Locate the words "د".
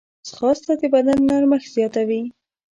0.79-0.83